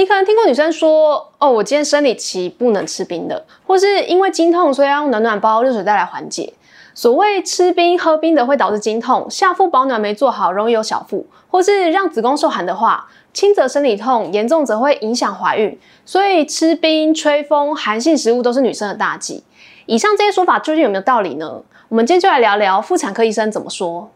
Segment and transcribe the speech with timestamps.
[0.00, 6.54] 你可能听过女生说：“哦，我今天生理期不能吃冰的，或是因为经痛，所以要用暖暖包、热水袋来缓解。”
[6.96, 15.78] 所谓吃冰喝冰的会导致经痛，下腹保暖没做好，容易有小腹，或是让子宫受寒的话，轻则生理痛，严重则会影响怀孕。
[16.06, 19.44] 所以吃冰、吹风、寒性食物都是女生的大忌。
[19.84, 21.60] 以上这些说法究竟有没有道理呢？
[21.90, 24.10] 我们今天就来聊聊妇产科医生怎么说。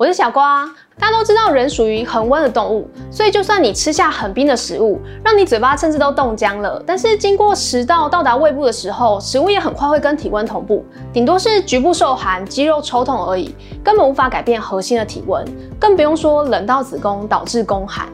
[0.00, 0.64] 我是小瓜，
[0.98, 10.82] 大家都知道人属于恒温的动物，所以就算你吃下很冰的食物，让你嘴巴甚至都冻僵了，但是经过食道到达胃部的时候，食物也很快会跟体温同步，
[11.12, 15.44] 顶多是局部受寒、肌肉抽痛而已，根本无法改变核心的体温，
[15.78, 18.08] 更不用说冷到子宫导致宫寒。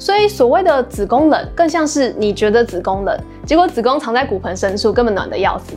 [0.00, 3.16] 所以所谓的子宫冷，更像是你觉得子宫冷，
[3.46, 5.74] 结果子宫藏在骨盆深处，根本暖得要死。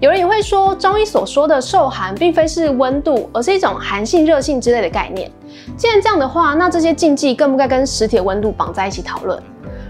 [0.00, 5.30] 有人也会说，中医所说的受寒，并非是温度，而是一种寒性、热性之类的概念。
[5.76, 9.38] 既然这样的话，那这些禁忌更不该跟实体温度绑在一起讨论。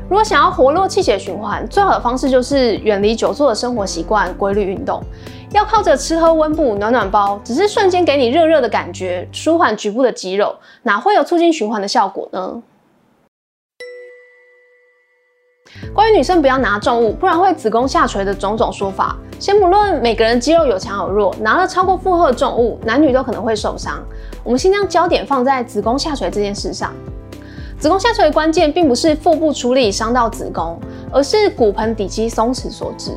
[0.08, 5.00] 如果想要活络气血循环，最好的方式就是远离久坐的生活习惯，规律运动。
[5.52, 12.60] 要靠着吃喝温补暖暖包，只是瞬间给你热热的感觉，舒缓局部的肌肉，哪会有促进循环的效果呢？
[15.94, 23.98] 关于女生不要拿重物，不然会子宫下垂的种种说法，先不论每个人肌肉有强有弱，拿了超过负荷的重物，男女都可能会受伤。
[24.44, 26.92] 我们先将焦点放在子宫下垂这件事上。
[27.78, 30.78] 子宫下垂的关键并不是腹部出力伤到子宫，
[31.10, 33.12] 而是骨盆底肌松弛所致。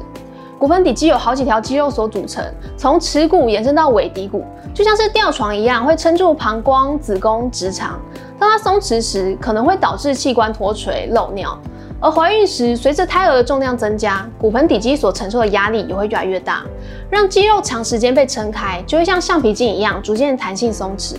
[0.57, 2.41] 骨盆底肌有好几条肌肉所组成，
[2.77, 7.99] 从耻骨延伸到尾骶骨，就像是吊床一样，会撑住膀胱、子宫、直肠。
[8.39, 11.57] 当它松弛时，可能会导致器官脱垂、漏尿。
[12.03, 16.61] 而怀孕时，随着胎儿的重量增加，骨盆底肌所承受的压力也会越来越大，
[17.09, 21.15] 让肌肉长时间被撑开，就会像橡皮筋一样逐渐弹性松弛。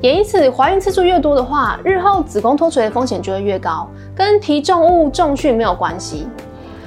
[0.00, 6.26] 也因此，怀孕次数越多的话，日后子宫脱垂的风险就会越高，跟提重物、重训没有关系。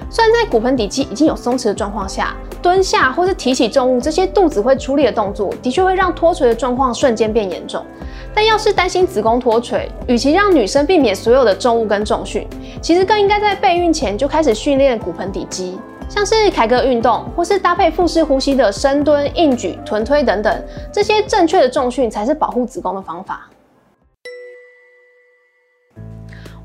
[0.09, 7.86] 虽然在骨盆底肌已经有松弛的状况下，蹲下或是提起重物这些肚子会出力的动作，的确会让脱垂的状况瞬间变严重。
[8.34, 12.47] 但要是担心子宫脱垂，与其让女生避免所有的重物跟重训，
[12.81, 23.50] 其实更应该在备孕前就开始训练骨盆底肌，像是凯格运动，或是搭配腹式呼吸的深蹲、硬举、臀推等等，这些正确的重训才是保护子宫的方法。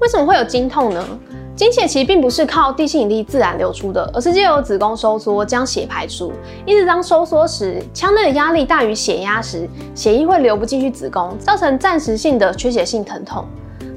[0.00, 1.19] 为什么会有经痛呢？
[1.56, 6.32] 经血其实并不是靠地心引力自然流出的，而是借由子宫收缩将血排出。
[6.66, 13.47] 因此，当收缩时，腔内的压力大于血压时，血液会流不进去子宫，造成暂时性的缺血性疼痛。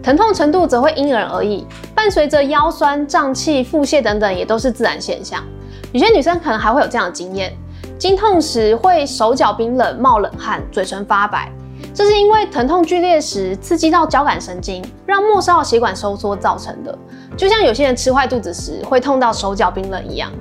[0.03, 1.65] 疼痛程度则会因人而异，
[1.95, 5.43] 伴随着腰酸、胀气、腹泻等等，也都是自然现象。
[5.91, 7.51] 有些女生可能还会有这样的经验：
[7.97, 11.51] 经痛时会手脚冰冷、冒冷汗、嘴唇发白。
[11.97, 16.95] 这是因为疼痛剧烈时刺激到交感神经，让末梢血管收缩造成的。
[17.35, 20.31] 就像有些人吃坏肚子时会痛到手脚冰冷一样，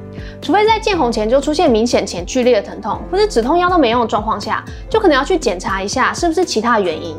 [0.42, 7.16] 除非在见红前就出现明显且剧烈的疼痛，或是止痛药都没用的状况下，就可能要去检查一下是不是其他原因。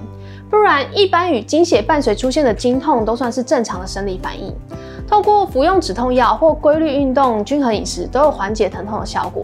[0.51, 4.55] 不然，一般与经血伴随出现的经痛都算是正常的生理反应。
[5.07, 9.43] 透过服用止痛药或规律运动、均衡饮食，都有缓解疼痛的效果。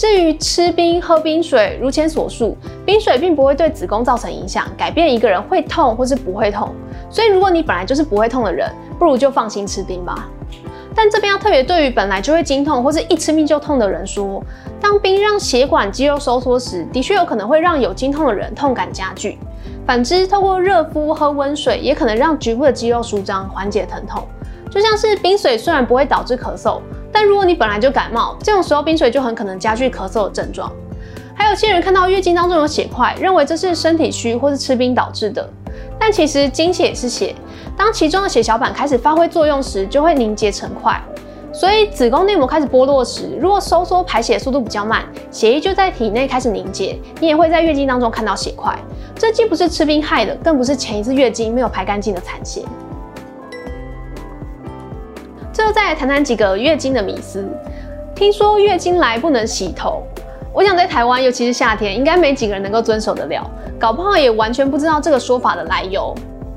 [0.00, 2.56] 至于吃冰、喝冰水，如前所述，
[2.86, 6.74] 冰水并不会对子宫造成影响，改变一个人会痛或是不会痛。
[7.10, 10.26] 所以，如果你本来就是不会痛的人，不如就放心吃冰吧。
[10.94, 14.42] 但这边要特别对于本来就会经痛或是一吃冰就痛的人说，
[14.80, 19.36] 当冰让血管肌肉收缩时，的确有可能会让有经痛的人痛感加剧。
[19.86, 24.26] 反之，透过热敷、喝温水，也可能让局部的肌肉舒张，缓解疼痛。
[24.70, 26.80] 就像是冰水虽然不会导致咳嗽。
[27.12, 30.70] 但如果你本来就感冒，这种时候冰水就很可能加剧咳嗽的症状。
[31.34, 35.48] 还有些人看到月经当中有血块，认为这是身体虚或是吃冰导致的。
[35.98, 37.34] 但其实经血也是血，
[37.76, 41.00] 当其中的血小板开始发挥作用时，就会凝结成块。
[41.52, 48.78] 所以子宫内膜开始剥落时，如果收缩排血速度比较慢，血液就在体内开始凝结，你也会在月经当中看到血块。
[49.16, 52.62] 这既不是吃冰害的，更不是前一次月经没有排干净的残血。
[55.60, 57.46] 最后再来谈谈几个月经的迷思。
[58.14, 60.02] 听说月经来不能洗头，
[60.54, 63.46] 我想在台湾，尤其是夏天，应该没几个人能够遵守得了。
[63.78, 66.14] 搞不好也完全不知道这个说法的来由。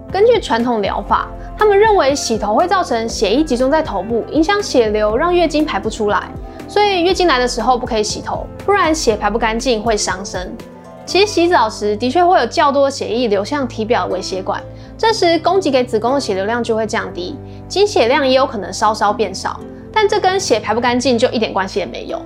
[0.10, 1.28] 根据传统疗法，
[1.58, 6.24] 他们认为洗头会造成血液集中在头部，影响血流，让月经排不出来。
[6.70, 10.56] 所以月经来的时候不可以洗头，不然血排不干净会伤身。
[11.06, 14.62] 其实洗澡时的确会有较多血液流向体表微血管，
[14.98, 17.36] 这时供给给子宫的血流量就会降低。
[17.68, 19.60] 经血量也有可能稍稍变少，
[19.92, 22.22] 但这跟血排不干净就一点关系也没有。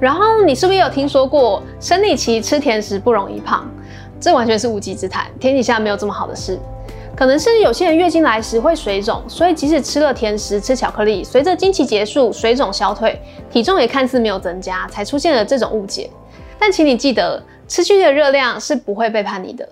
[0.00, 3.70] 然后你是不是也有听说过生理期吃甜食不容易胖？
[4.18, 6.58] 这完全是无稽之谈，天底下没有这么好的事。
[7.14, 13.20] 可能是有些人月经来时会水肿，所以即使吃了甜食、吃巧克力，随着经期结束，水肿消退，
[13.50, 16.08] 体重也看似没有增加，才出现了这种误解。
[16.58, 19.66] 但请你记得，吃进去的热量是不会背叛你的。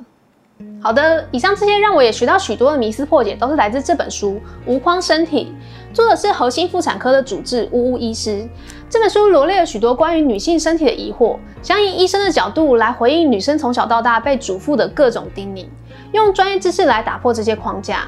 [0.83, 5.53] 好的，以上这些让我也学到许多的迷思破解，都是来自这本书《无框身体》，
[5.95, 8.49] 作者是核心妇产科的主治呜呜医师。
[8.89, 15.67] 这本书罗列了许多关于女性身体的疑惑，想以医生的角度来回应女生从小到大被嘱咐的各种叮咛，
[16.13, 18.07] 用专业知识来打破这些框架。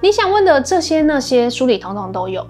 [0.00, 2.46] 你想问的这些那些，书里统统都有。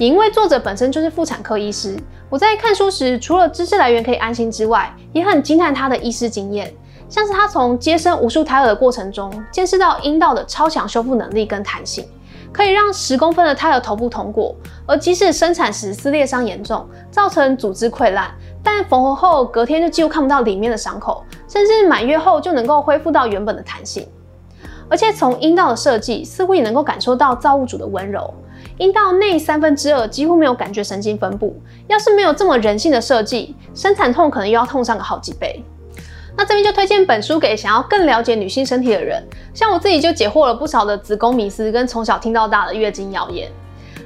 [0.00, 1.94] 也因为作者本身就是妇产科医师，
[2.30, 6.72] 我在看书时，除了知识来源可以安心之外，也很惊叹他的医师经验，
[7.06, 12.08] 像是他从接生无数胎儿的过程中，见识到阴道的超强修复能力跟弹性。
[12.50, 14.56] 可以让十公分的胎儿头部通过，
[14.86, 24.08] 而即使生产时撕裂伤严重，造成组织溃烂，但缝合后隔天就几乎看不到里面的伤口，甚至满月后就能够恢复到原本的弹性。
[24.90, 28.34] 而且从阴道的设计，似乎也能够感受到造物主的温柔。
[28.76, 31.54] 阴道内三分之二几乎没有感觉神经分布，
[31.86, 35.62] 要是没有这么人性的设计，生产痛可能又要痛上个好几倍。
[36.36, 39.22] 那这边就推荐本书给想要更了解女性身体的人，
[39.52, 43.50] 像我自己就解惑了不少的子宫迷思跟从小听到大的月经谣言。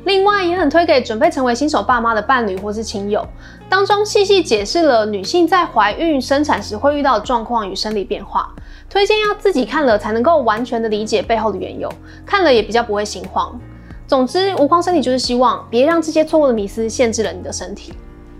[0.04, 3.26] 另外也很推给准备成为新手爸妈的伴侣或是亲友，
[3.70, 8.53] 当中细细解释了女性在怀孕生产时会遇到的状况与生理变化，
[8.88, 11.90] 推荐要自己看了才能够完全的理解背后的缘由，
[12.24, 13.58] 看了也比较不会心慌。
[14.06, 17.94] 总之，无框身体就是希望别让这些错误的迷思限制了你的身体。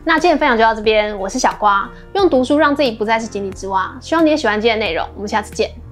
[0.05, 3.97] 那今天的分享就到这边，我是小瓜，用读书让自己不再是井底之蛙。
[4.01, 5.84] 希望你也喜欢今天的内容，我们下次见。